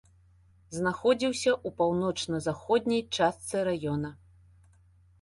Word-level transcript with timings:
Знаходзіўся 0.77 1.51
ў 1.53 1.77
паўночна-заходняй 1.83 3.07
частцы 3.15 3.55
раёна. 3.73 4.09